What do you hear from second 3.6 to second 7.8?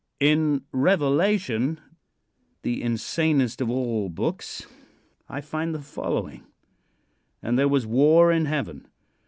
of all books, I find the following: "And there